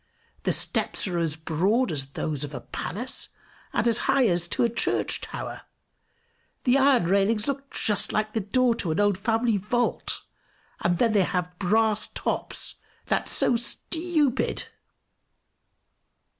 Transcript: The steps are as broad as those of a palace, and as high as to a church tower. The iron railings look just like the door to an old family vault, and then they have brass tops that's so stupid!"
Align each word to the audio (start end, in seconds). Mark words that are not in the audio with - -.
The 0.45 0.51
steps 0.51 1.07
are 1.07 1.19
as 1.19 1.35
broad 1.35 1.91
as 1.91 2.07
those 2.13 2.43
of 2.43 2.55
a 2.55 2.61
palace, 2.61 3.35
and 3.71 3.87
as 3.87 3.99
high 4.09 4.25
as 4.29 4.47
to 4.47 4.63
a 4.63 4.67
church 4.67 5.21
tower. 5.21 5.61
The 6.63 6.75
iron 6.79 7.03
railings 7.05 7.47
look 7.47 7.69
just 7.69 8.11
like 8.11 8.33
the 8.33 8.39
door 8.41 8.73
to 8.77 8.89
an 8.89 8.99
old 8.99 9.15
family 9.19 9.57
vault, 9.57 10.23
and 10.79 10.97
then 10.97 11.13
they 11.13 11.21
have 11.21 11.55
brass 11.59 12.07
tops 12.15 12.77
that's 13.05 13.31
so 13.31 13.55
stupid!" 13.55 14.69